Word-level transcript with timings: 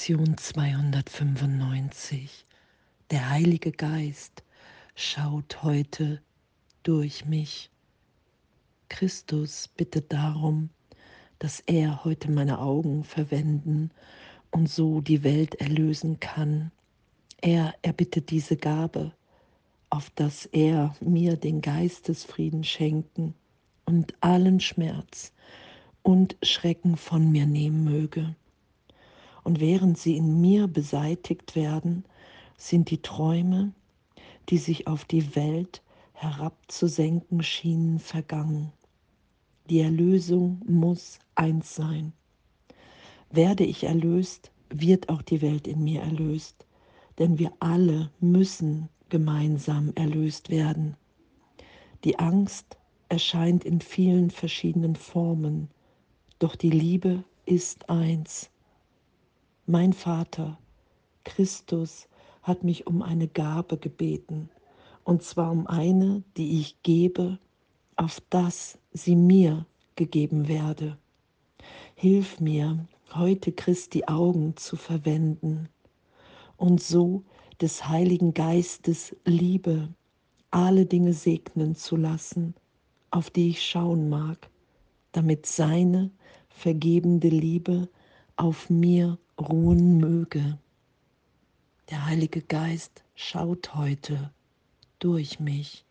Lektion 0.00 0.38
295. 0.38 2.46
Der 3.10 3.28
Heilige 3.28 3.70
Geist 3.70 4.42
schaut 4.94 5.62
heute 5.62 6.22
durch 6.82 7.26
mich. 7.26 7.70
Christus 8.88 9.68
bittet 9.68 10.10
darum, 10.10 10.70
dass 11.38 11.60
er 11.66 12.02
heute 12.02 12.30
meine 12.30 12.60
Augen 12.60 13.04
verwenden 13.04 13.90
und 14.50 14.70
so 14.70 15.02
die 15.02 15.22
Welt 15.22 15.56
erlösen 15.56 16.18
kann. 16.18 16.72
Er 17.42 17.74
erbittet 17.82 18.30
diese 18.30 18.56
Gabe, 18.56 19.12
auf 19.90 20.08
dass 20.14 20.46
er 20.46 20.96
mir 21.00 21.36
den 21.36 21.60
Geistesfrieden 21.60 22.64
schenken 22.64 23.34
und 23.84 24.14
allen 24.22 24.60
Schmerz 24.60 25.34
und 26.02 26.38
Schrecken 26.42 26.96
von 26.96 27.30
mir 27.30 27.44
nehmen 27.44 27.84
möge 27.84 28.34
und 29.50 29.58
während 29.58 29.98
sie 29.98 30.16
in 30.16 30.40
mir 30.40 30.68
beseitigt 30.68 31.56
werden, 31.56 32.04
sind 32.56 32.88
die 32.88 33.02
Träume, 33.02 33.72
die 34.48 34.58
sich 34.58 34.86
auf 34.86 35.04
die 35.04 35.34
Welt 35.34 35.82
herabzusenken 36.12 37.42
schienen, 37.42 37.98
vergangen. 37.98 38.70
Die 39.68 39.80
Erlösung 39.80 40.62
muss 40.68 41.18
eins 41.34 41.74
sein. 41.74 42.12
Werde 43.32 43.64
ich 43.64 43.82
erlöst, 43.82 44.52
wird 44.68 45.08
auch 45.08 45.20
die 45.20 45.42
Welt 45.42 45.66
in 45.66 45.82
mir 45.82 46.02
erlöst, 46.02 46.64
denn 47.18 47.40
wir 47.40 47.52
alle 47.58 48.12
müssen 48.20 48.88
gemeinsam 49.08 49.90
erlöst 49.96 50.50
werden. 50.50 50.94
Die 52.04 52.20
Angst 52.20 52.78
erscheint 53.08 53.64
in 53.64 53.80
vielen 53.80 54.30
verschiedenen 54.30 54.94
Formen, 54.94 55.70
doch 56.38 56.54
die 56.54 56.70
Liebe 56.70 57.24
ist 57.46 57.90
eins. 57.90 58.48
Mein 59.70 59.92
Vater, 59.92 60.58
Christus, 61.22 62.08
hat 62.42 62.64
mich 62.64 62.88
um 62.88 63.02
eine 63.02 63.28
Gabe 63.28 63.76
gebeten, 63.76 64.50
und 65.04 65.22
zwar 65.22 65.52
um 65.52 65.68
eine, 65.68 66.24
die 66.36 66.58
ich 66.58 66.82
gebe, 66.82 67.38
auf 67.94 68.20
das 68.30 68.80
sie 68.92 69.14
mir 69.14 69.66
gegeben 69.94 70.48
werde. 70.48 70.98
Hilf 71.94 72.40
mir, 72.40 72.84
heute 73.14 73.52
Christi 73.52 74.06
Augen 74.06 74.56
zu 74.56 74.74
verwenden 74.74 75.68
und 76.56 76.82
so 76.82 77.22
des 77.60 77.86
Heiligen 77.86 78.34
Geistes 78.34 79.14
Liebe 79.24 79.94
alle 80.50 80.84
Dinge 80.84 81.12
segnen 81.12 81.76
zu 81.76 81.94
lassen, 81.94 82.54
auf 83.12 83.30
die 83.30 83.50
ich 83.50 83.64
schauen 83.64 84.08
mag, 84.08 84.50
damit 85.12 85.46
seine 85.46 86.10
vergebende 86.48 87.28
Liebe 87.28 87.88
auf 88.34 88.68
mir 88.68 89.16
ruhen 89.40 89.98
möge. 89.98 90.58
Der 91.90 92.06
Heilige 92.06 92.42
Geist 92.42 93.02
schaut 93.14 93.74
heute 93.74 94.30
durch 94.98 95.40
mich. 95.40 95.84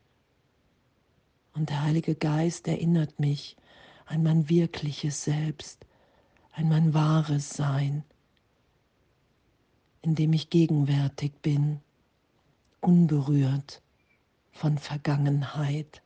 Und 1.53 1.69
der 1.69 1.81
Heilige 1.81 2.16
Geist 2.16 2.67
erinnert 2.67 3.19
mich 3.19 3.58
an 4.06 4.23
mein 4.23 4.50
wirkliches 4.50 5.23
Selbst, 5.23 5.86
an 6.53 6.69
mein 6.69 6.94
wahres 6.94 7.50
Sein, 7.50 8.03
in 10.02 10.16
dem 10.16 10.34
ich 10.34 10.50
gegenwärtig 10.50 11.34
bin, 11.41 11.81
unberührt 12.81 13.81
von 14.52 14.78
Vergangenheit, 14.78 16.02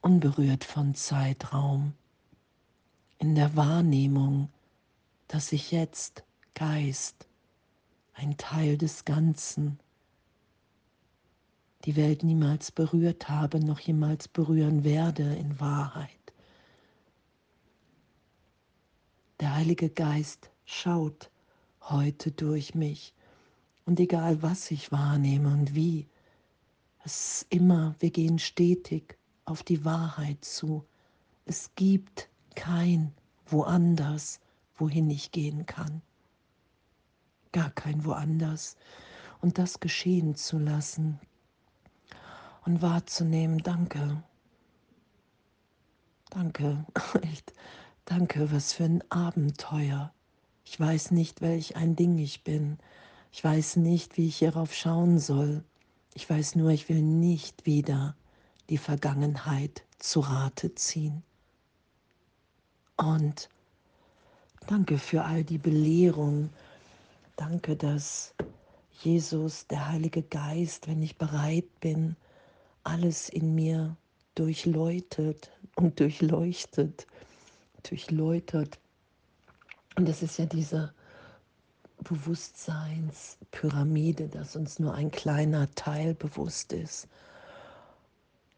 unberührt 0.00 0.64
von 0.64 0.94
Zeitraum, 0.94 1.94
in 3.18 3.34
der 3.34 3.54
Wahrnehmung, 3.56 4.48
dass 5.28 5.52
ich 5.52 5.72
jetzt 5.72 6.24
Geist, 6.60 7.26
ein 8.12 8.36
Teil 8.36 8.76
des 8.76 9.06
Ganzen, 9.06 9.80
die 11.86 11.96
Welt 11.96 12.22
niemals 12.22 12.70
berührt 12.70 13.30
habe, 13.30 13.64
noch 13.64 13.80
jemals 13.80 14.28
berühren 14.28 14.84
werde 14.84 15.22
in 15.36 15.58
Wahrheit. 15.58 16.10
Der 19.40 19.54
Heilige 19.54 19.88
Geist 19.88 20.50
schaut 20.66 21.30
heute 21.80 22.30
durch 22.30 22.74
mich 22.74 23.14
und 23.86 23.98
egal 23.98 24.42
was 24.42 24.70
ich 24.70 24.92
wahrnehme 24.92 25.48
und 25.50 25.74
wie, 25.74 26.08
es 27.04 27.40
ist 27.40 27.46
immer, 27.48 27.94
wir 28.00 28.10
gehen 28.10 28.38
stetig 28.38 29.16
auf 29.46 29.62
die 29.62 29.82
Wahrheit 29.86 30.44
zu. 30.44 30.84
Es 31.46 31.70
gibt 31.74 32.28
kein 32.54 33.14
woanders, 33.46 34.40
wohin 34.76 35.08
ich 35.08 35.32
gehen 35.32 35.64
kann 35.64 36.02
gar 37.52 37.70
kein 37.70 38.04
woanders. 38.04 38.76
Und 39.40 39.58
das 39.58 39.80
geschehen 39.80 40.34
zu 40.34 40.58
lassen 40.58 41.18
und 42.64 42.82
wahrzunehmen, 42.82 43.58
danke, 43.58 44.22
danke, 46.30 46.84
echt, 47.22 47.52
danke, 48.04 48.52
was 48.52 48.72
für 48.72 48.84
ein 48.84 49.02
Abenteuer. 49.10 50.12
Ich 50.64 50.78
weiß 50.78 51.10
nicht, 51.10 51.40
welch 51.40 51.76
ein 51.76 51.96
Ding 51.96 52.18
ich 52.18 52.44
bin. 52.44 52.78
Ich 53.32 53.42
weiß 53.42 53.76
nicht, 53.76 54.16
wie 54.16 54.28
ich 54.28 54.38
hierauf 54.38 54.74
schauen 54.74 55.18
soll. 55.18 55.64
Ich 56.14 56.28
weiß 56.28 56.56
nur, 56.56 56.70
ich 56.70 56.88
will 56.88 57.02
nicht 57.02 57.66
wieder 57.66 58.14
die 58.68 58.78
Vergangenheit 58.78 59.84
zu 59.98 60.20
Rate 60.20 60.74
ziehen. 60.74 61.22
Und 62.96 63.48
danke 64.66 64.98
für 64.98 65.24
all 65.24 65.42
die 65.42 65.58
Belehrung 65.58 66.50
Danke, 67.40 67.74
dass 67.74 68.34
Jesus, 69.02 69.66
der 69.66 69.88
Heilige 69.88 70.22
Geist, 70.22 70.86
wenn 70.88 71.02
ich 71.02 71.16
bereit 71.16 71.80
bin, 71.80 72.16
alles 72.84 73.30
in 73.30 73.54
mir 73.54 73.96
durchläutet 74.34 75.50
und 75.74 75.98
durchleuchtet, 76.00 77.06
durchläutert. 77.82 78.78
Und 79.96 80.06
das 80.06 80.22
ist 80.22 80.38
ja 80.38 80.44
diese 80.44 80.92
Bewusstseinspyramide, 82.04 84.28
dass 84.28 84.54
uns 84.54 84.78
nur 84.78 84.92
ein 84.92 85.10
kleiner 85.10 85.74
Teil 85.74 86.12
bewusst 86.12 86.74
ist 86.74 87.08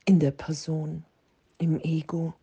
in 0.06 0.18
der 0.18 0.32
Person, 0.32 1.04
im 1.58 1.78
Ego 1.78 2.34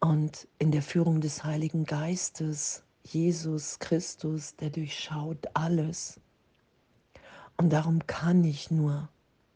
und 0.00 0.46
in 0.58 0.72
der 0.72 0.82
Führung 0.82 1.22
des 1.22 1.42
Heiligen 1.42 1.86
Geistes 1.86 2.84
Jesus 3.04 3.78
Christus, 3.78 4.56
der 4.56 4.70
durchschaut 4.70 5.46
alles. 5.54 6.20
Und 7.56 7.70
darum 7.70 8.06
kann 8.06 8.44
ich 8.44 8.70
nur 8.70 9.08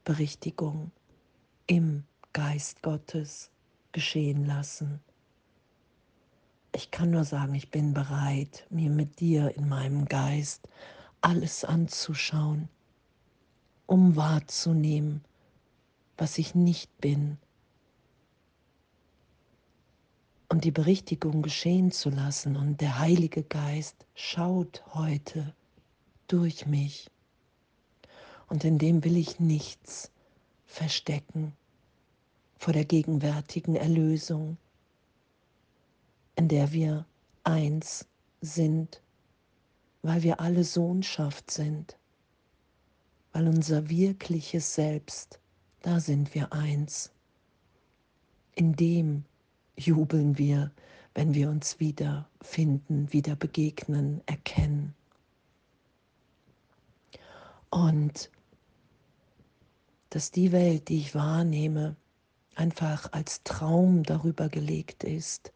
Berichtigung 0.05 0.91
im 1.67 2.05
Geist 2.33 2.83
Gottes 2.83 3.51
geschehen 3.93 4.45
lassen. 4.45 5.01
Ich 6.73 6.91
kann 6.91 7.11
nur 7.11 7.25
sagen, 7.25 7.55
ich 7.55 7.71
bin 7.71 7.95
bereit, 7.95 8.67
mir 8.69 8.91
mit 8.91 9.21
dir 9.21 9.57
in 9.57 9.69
meinem 9.69 10.05
Geist 10.05 10.69
alles 11.23 11.65
anzuschauen, 11.65 12.69
um 13.87 14.17
wahrzunehmen, 14.17 15.25
was 16.19 16.39
ich 16.39 16.55
nicht 16.55 16.99
bin 17.01 17.39
und 20.57 20.65
die 20.65 20.71
Berichtigung 20.71 21.43
geschehen 21.43 21.91
zu 21.91 22.09
lassen. 22.09 22.57
Und 22.57 22.81
der 22.81 22.99
Heilige 22.99 23.43
Geist 23.43 24.07
schaut 24.15 24.83
heute 24.95 25.55
durch 26.29 26.65
mich. 26.65 27.11
Und 28.49 28.65
in 28.65 28.79
dem 28.79 29.05
will 29.05 29.19
ich 29.19 29.39
nichts 29.39 30.11
verstecken 30.65 31.53
vor 32.57 32.73
der 32.73 32.87
gegenwärtigen 32.87 33.77
Erlösung, 33.77 34.57
in 36.37 36.49
der 36.49 36.73
wir 36.73 37.05
eins 37.45 38.07
sind, 38.41 39.03
weil 40.01 40.23
wir 40.23 40.41
alle 40.41 40.65
Sohnschaft 40.65 41.51
sind, 41.51 41.99
weil 43.33 43.47
unser 43.47 43.91
wirkliches 43.91 44.75
Selbst, 44.75 45.39
da 45.83 46.01
sind 46.01 46.35
wir 46.35 46.51
eins, 46.55 47.13
in 48.55 48.73
dem 48.73 49.27
jubeln 49.77 50.39
wir, 50.39 50.73
wenn 51.15 51.35
wir 51.35 51.49
uns 51.49 51.81
wieder 51.81 52.29
finden, 52.41 53.13
wieder 53.13 53.37
begegnen, 53.37 54.21
erkennen. 54.27 54.95
Und 57.71 58.31
dass 60.11 60.31
die 60.31 60.53
Welt, 60.53 60.89
die 60.89 60.99
ich 60.99 61.15
wahrnehme, 61.15 61.97
einfach 62.55 63.13
als 63.13 63.43
Traum 63.43 64.03
darüber 64.03 64.49
gelegt 64.49 65.05
ist 65.05 65.53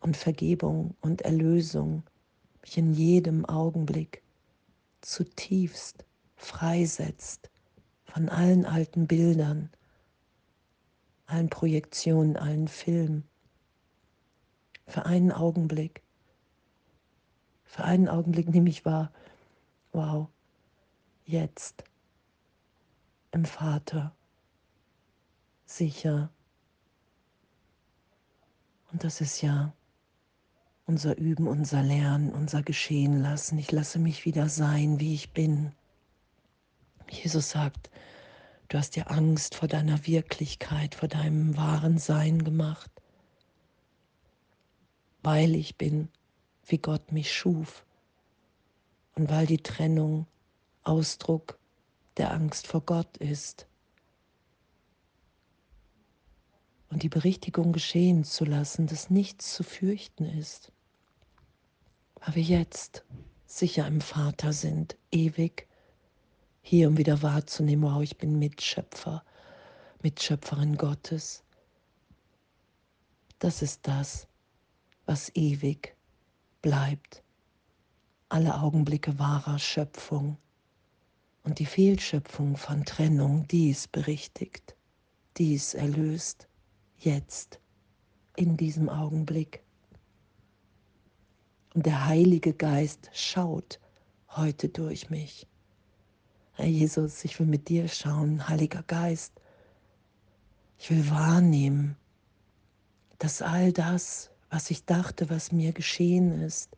und 0.00 0.16
Vergebung 0.16 0.94
und 1.00 1.22
Erlösung 1.22 2.02
mich 2.62 2.76
in 2.76 2.92
jedem 2.92 3.44
Augenblick 3.46 4.22
zutiefst 5.00 6.04
freisetzt 6.36 7.50
von 8.04 8.28
allen 8.28 8.66
alten 8.66 9.06
Bildern, 9.06 9.70
allen 11.26 11.50
Projektionen, 11.50 12.36
allen 12.36 12.68
Filmen. 12.68 13.28
Für 14.86 15.06
einen 15.06 15.32
Augenblick. 15.32 16.02
Für 17.64 17.84
einen 17.84 18.08
Augenblick 18.08 18.48
nehme 18.48 18.70
ich 18.70 18.84
wahr, 18.84 19.12
wow, 19.92 20.28
jetzt 21.24 21.84
im 23.32 23.44
Vater 23.44 24.14
sicher. 25.66 26.30
Und 28.92 29.04
das 29.04 29.20
ist 29.20 29.42
ja 29.42 29.72
unser 30.86 31.18
Üben, 31.18 31.48
unser 31.48 31.82
Lernen, 31.82 32.32
unser 32.32 32.62
Geschehen 32.62 33.20
lassen. 33.20 33.58
Ich 33.58 33.72
lasse 33.72 33.98
mich 33.98 34.24
wieder 34.24 34.48
sein, 34.48 35.00
wie 35.00 35.14
ich 35.14 35.32
bin. 35.32 35.72
Jesus 37.10 37.50
sagt, 37.50 37.90
du 38.68 38.78
hast 38.78 38.96
dir 38.96 39.10
Angst 39.10 39.54
vor 39.54 39.68
deiner 39.68 40.06
Wirklichkeit, 40.06 40.94
vor 40.94 41.08
deinem 41.08 41.56
wahren 41.56 41.98
Sein 41.98 42.44
gemacht, 42.44 42.90
weil 45.22 45.54
ich 45.54 45.76
bin, 45.76 46.08
wie 46.64 46.78
Gott 46.78 47.12
mich 47.12 47.32
schuf. 47.32 47.84
Und 49.14 49.30
weil 49.30 49.46
die 49.46 49.62
Trennung 49.62 50.26
Ausdruck 50.82 51.58
der 52.16 52.32
Angst 52.32 52.66
vor 52.66 52.82
Gott 52.82 53.16
ist. 53.16 53.66
Und 56.90 57.02
die 57.02 57.08
Berichtigung 57.08 57.72
geschehen 57.72 58.24
zu 58.24 58.44
lassen, 58.44 58.86
dass 58.86 59.10
nichts 59.10 59.54
zu 59.54 59.64
fürchten 59.64 60.24
ist, 60.24 60.70
weil 62.20 62.36
wir 62.36 62.42
jetzt 62.42 63.04
sicher 63.46 63.86
im 63.86 64.00
Vater 64.00 64.52
sind, 64.52 64.96
ewig 65.10 65.66
hier, 66.68 66.88
um 66.88 66.96
wieder 66.96 67.22
wahrzunehmen, 67.22 67.84
wow, 67.84 68.02
ich 68.02 68.18
bin 68.18 68.40
Mitschöpfer, 68.40 69.22
Mitschöpferin 70.02 70.76
Gottes. 70.76 71.44
Das 73.38 73.62
ist 73.62 73.86
das, 73.86 74.26
was 75.04 75.30
ewig 75.36 75.96
bleibt. 76.62 77.22
Alle 78.28 78.60
Augenblicke 78.60 79.16
wahrer 79.16 79.60
Schöpfung 79.60 80.38
und 81.44 81.60
die 81.60 81.66
Fehlschöpfung 81.66 82.56
von 82.56 82.84
Trennung, 82.84 83.46
dies 83.46 83.86
berichtigt, 83.86 84.74
dies 85.36 85.72
erlöst, 85.72 86.48
jetzt, 86.98 87.60
in 88.34 88.56
diesem 88.56 88.88
Augenblick. 88.88 89.62
Und 91.74 91.86
der 91.86 92.06
Heilige 92.06 92.54
Geist 92.54 93.08
schaut 93.12 93.78
heute 94.30 94.68
durch 94.68 95.10
mich. 95.10 95.46
Herr 96.56 96.68
Jesus, 96.68 97.22
ich 97.26 97.38
will 97.38 97.46
mit 97.46 97.68
dir 97.68 97.86
schauen, 97.86 98.48
Heiliger 98.48 98.82
Geist. 98.82 99.34
Ich 100.78 100.90
will 100.90 101.10
wahrnehmen, 101.10 101.98
dass 103.18 103.42
all 103.42 103.74
das, 103.74 104.30
was 104.48 104.70
ich 104.70 104.86
dachte, 104.86 105.28
was 105.28 105.52
mir 105.52 105.72
geschehen 105.72 106.40
ist, 106.40 106.74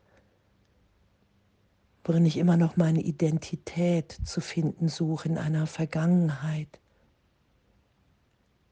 worin 2.03 2.25
ich 2.25 2.35
immer 2.35 2.57
noch 2.57 2.75
meine 2.75 2.99
Identität 2.99 4.19
zu 4.25 4.41
finden 4.41 4.89
suche 4.89 5.29
in 5.29 5.37
einer 5.37 5.65
Vergangenheit, 5.65 6.81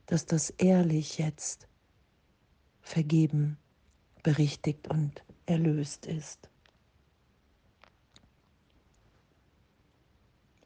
dass 0.07 0.25
das 0.25 0.49
ehrlich 0.49 1.19
jetzt 1.19 1.69
vergeben, 2.81 3.57
berichtigt 4.23 4.89
und 4.89 5.23
erlöst 5.45 6.05
ist. 6.05 6.49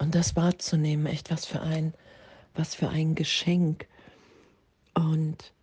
Und 0.01 0.15
das 0.15 0.35
wahrzunehmen, 0.35 1.05
echt 1.05 1.29
was 1.29 1.45
für 1.45 1.61
ein, 1.61 1.93
was 2.55 2.73
für 2.73 2.89
ein 2.89 3.13
Geschenk. 3.13 3.87
Und 4.95 5.53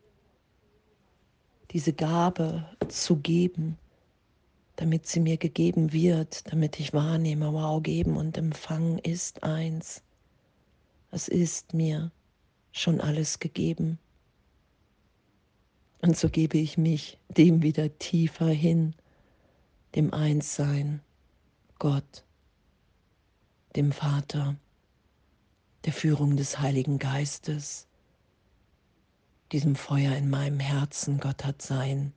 diese 1.73 1.93
Gabe 1.93 2.65
zu 2.87 3.17
geben, 3.17 3.77
damit 4.77 5.09
sie 5.09 5.19
mir 5.19 5.39
gegeben 5.39 5.93
wird, 5.93 6.53
damit 6.53 6.79
ich 6.79 6.93
wahrnehme, 6.93 7.53
wow, 7.53 7.83
geben 7.83 8.17
und 8.17 8.39
empfangen 8.39 8.99
ist 8.99 9.43
eins. 9.43 10.05
Es 11.11 11.27
ist 11.27 11.75
mir 11.75 12.13
schon 12.71 13.01
alles 13.01 13.41
gegeben. 13.41 13.99
Und 16.01 16.17
so 16.17 16.29
gebe 16.29 16.59
ich 16.59 16.79
mich 16.79 17.19
dem 17.27 17.63
wieder 17.63 17.99
tiefer 17.99 18.51
hin, 18.51 18.95
dem 19.97 20.15
Einssein, 20.15 21.01
Gott 21.81 22.23
dem 23.79 23.93
Vater, 23.93 24.57
der 25.85 25.93
Führung 25.93 26.37
des 26.37 26.59
Heiligen 26.59 26.99
Geistes, 26.99 27.87
diesem 29.53 29.77
Feuer 29.77 30.17
in 30.17 30.29
meinem 30.29 30.59
Herzen. 30.59 31.21
Gott 31.21 31.45
hat 31.45 31.63
sein 31.63 32.13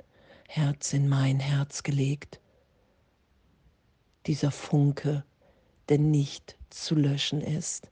Herz 0.48 0.92
in 0.92 1.08
mein 1.08 1.40
Herz 1.40 1.84
gelegt. 1.84 2.42
Dieser 4.26 4.50
Funke, 4.50 5.24
der 5.88 6.00
nicht 6.00 6.58
zu 6.72 6.96
löschen 6.96 7.42
ist, 7.42 7.92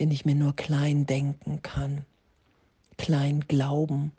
den 0.00 0.10
ich 0.10 0.24
mir 0.24 0.34
nur 0.34 0.56
klein 0.56 1.06
denken 1.06 1.62
kann, 1.62 2.04
klein 2.98 3.42
glauben. 3.42 4.10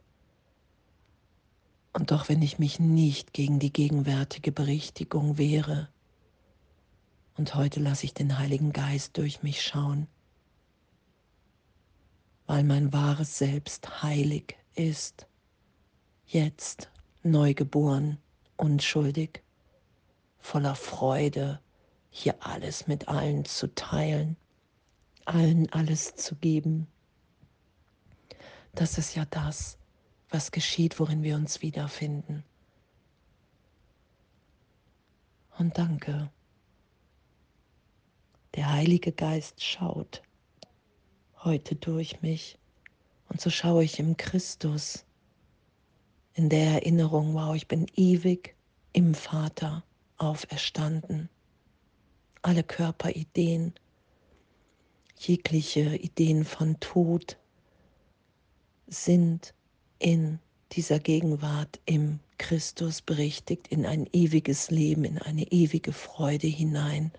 Und 1.92 2.12
doch 2.12 2.30
wenn 2.30 2.42
ich 2.42 2.58
mich 2.58 2.80
nicht 2.80 3.34
gegen 3.34 3.60
die 3.60 3.74
gegenwärtige 3.74 4.54
Berichtigung 4.54 5.38
wehre, 5.38 5.90
und 7.38 7.56
heute 7.56 7.80
lasse 7.80 8.06
ich 8.06 8.14
den 8.14 8.38
Heiligen 8.38 8.72
Geist 8.72 9.18
durch 9.18 9.44
mich 9.44 9.62
schauen, 9.62 10.08
weil 12.48 12.64
mein 12.64 12.94
wahres 12.94 13.38
Selbst 13.38 14.04
heilig 14.04 14.56
ist, 14.74 15.28
jetzt 16.28 16.90
neugeboren, 17.24 18.18
unschuldig, 18.58 19.44
voller 20.40 20.76
Freude, 20.76 21.60
hier 22.10 22.36
alles 22.40 22.88
mit 22.88 23.08
allen 23.10 23.44
zu 23.44 23.74
teilen, 23.76 24.38
allen 25.26 25.72
alles 25.74 26.16
zu 26.16 26.36
geben. 26.36 26.88
Das 28.74 28.98
ist 28.98 29.16
ja 29.16 29.26
das, 29.26 29.78
was 30.30 30.52
geschieht, 30.52 31.00
worin 31.00 31.24
wir 31.24 31.36
uns 31.36 31.62
wiederfinden. 31.62 32.44
Und 35.58 35.78
danke. 35.78 36.30
Der 38.56 38.72
Heilige 38.72 39.12
Geist 39.12 39.62
schaut 39.62 40.22
heute 41.44 41.76
durch 41.76 42.22
mich. 42.22 42.58
Und 43.28 43.42
so 43.42 43.50
schaue 43.50 43.84
ich 43.84 44.00
im 44.00 44.16
Christus, 44.16 45.04
in 46.36 46.48
der 46.48 46.72
Erinnerung, 46.72 47.34
wow, 47.34 47.54
ich 47.54 47.68
bin 47.68 47.88
ewig 47.98 48.56
im 48.94 49.14
Vater 49.14 49.84
auferstanden. 50.18 51.28
Alle 52.44 52.64
Körperideen, 52.64 53.74
jegliche 55.18 55.98
Ideen 55.98 56.46
von 56.46 56.80
Tod 56.80 57.38
sind 58.88 59.54
in 60.00 60.40
dieser 60.72 61.00
Gegenwart 61.00 61.82
im 61.86 62.22
Christus 62.38 63.02
berichtigt, 63.02 63.68
in 63.68 63.86
ein 63.86 64.08
ewiges 64.14 64.72
Leben, 64.72 65.04
in 65.04 65.18
eine 65.18 65.44
ewige 65.52 65.92
Freude 65.92 66.48
hinein, 66.48 67.12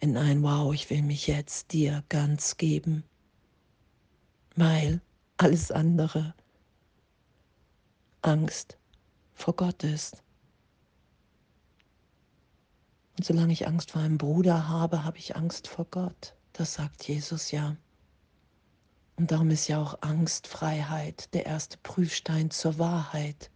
in 0.00 0.16
ein 0.16 0.42
Wow, 0.42 0.72
ich 0.72 0.88
will 0.90 1.02
mich 1.02 1.26
jetzt 1.26 1.72
dir 1.72 2.02
ganz 2.08 2.56
geben, 2.56 3.04
weil 4.56 5.00
alles 5.36 5.70
andere 5.70 6.34
Angst 8.22 8.78
vor 9.34 9.54
Gott 9.54 9.84
ist. 9.84 10.22
Und 13.16 13.24
solange 13.24 13.52
ich 13.52 13.66
Angst 13.66 13.90
vor 13.90 14.00
einem 14.00 14.16
Bruder 14.16 14.68
habe, 14.68 15.04
habe 15.04 15.18
ich 15.18 15.36
Angst 15.36 15.68
vor 15.68 15.86
Gott. 15.90 16.34
Das 16.54 16.74
sagt 16.74 17.06
Jesus 17.06 17.50
ja. 17.50 17.76
Und 19.16 19.30
darum 19.30 19.50
ist 19.50 19.68
ja 19.68 19.78
auch 19.80 20.00
Angstfreiheit 20.00 21.32
der 21.34 21.44
erste 21.44 21.76
Prüfstein 21.82 22.50
zur 22.50 22.78
Wahrheit. 22.78 23.50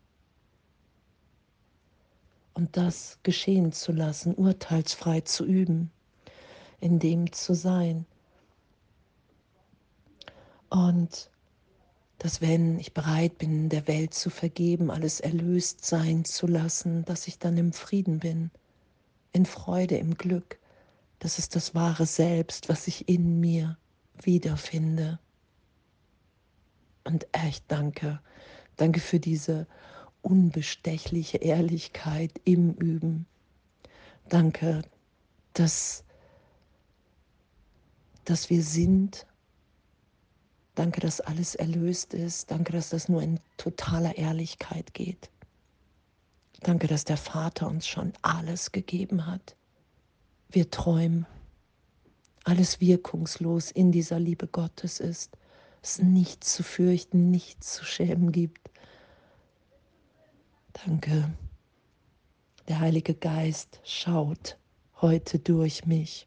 Und 2.52 2.76
das 2.76 3.18
geschehen 3.22 3.72
zu 3.72 3.92
lassen, 3.92 4.34
urteilsfrei 4.34 5.22
zu 5.22 5.46
üben, 5.46 5.90
in 6.80 6.98
dem 6.98 7.32
zu 7.32 7.54
sein. 7.54 8.06
Und 10.70 11.30
dass 12.18 12.40
wenn 12.40 12.78
ich 12.78 12.94
bereit 12.94 13.38
bin, 13.38 13.68
der 13.68 13.86
Welt 13.86 14.14
zu 14.14 14.30
vergeben, 14.30 14.90
alles 14.90 15.20
erlöst 15.20 15.84
sein 15.84 16.24
zu 16.24 16.46
lassen, 16.46 17.04
dass 17.04 17.26
ich 17.26 17.38
dann 17.38 17.56
im 17.58 17.72
Frieden 17.72 18.18
bin, 18.18 18.50
in 19.32 19.46
Freude, 19.46 19.96
im 19.98 20.16
Glück. 20.16 20.58
Das 21.18 21.38
ist 21.38 21.54
das 21.54 21.74
wahre 21.74 22.06
Selbst, 22.06 22.68
was 22.68 22.86
ich 22.86 23.08
in 23.08 23.40
mir 23.40 23.76
wiederfinde. 24.22 25.18
Und 27.04 27.26
echt 27.32 27.64
danke, 27.68 28.20
danke 28.76 29.00
für 29.00 29.20
diese 29.20 29.66
unbestechliche 30.22 31.38
Ehrlichkeit 31.38 32.32
im 32.44 32.72
Üben. 32.74 33.26
Danke, 34.28 34.82
dass 35.52 36.04
dass 38.24 38.50
wir 38.50 38.62
sind. 38.62 39.26
Danke, 40.74 41.00
dass 41.00 41.20
alles 41.20 41.54
erlöst 41.54 42.14
ist. 42.14 42.50
Danke, 42.50 42.72
dass 42.72 42.90
das 42.90 43.08
nur 43.08 43.22
in 43.22 43.40
totaler 43.56 44.16
Ehrlichkeit 44.16 44.92
geht. 44.94 45.30
Danke, 46.60 46.86
dass 46.86 47.04
der 47.04 47.16
Vater 47.16 47.68
uns 47.68 47.86
schon 47.86 48.12
alles 48.22 48.72
gegeben 48.72 49.26
hat. 49.26 49.54
Wir 50.48 50.70
träumen. 50.70 51.26
Alles 52.44 52.80
wirkungslos 52.80 53.70
in 53.70 53.92
dieser 53.92 54.18
Liebe 54.18 54.46
Gottes 54.46 55.00
ist. 55.00 55.36
Es 55.82 55.98
nichts 55.98 56.54
zu 56.54 56.62
fürchten, 56.62 57.30
nichts 57.30 57.74
zu 57.74 57.84
schämen 57.84 58.32
gibt. 58.32 58.70
Danke. 60.86 61.30
Der 62.68 62.80
Heilige 62.80 63.14
Geist 63.14 63.80
schaut 63.84 64.58
heute 65.00 65.38
durch 65.38 65.84
mich. 65.84 66.26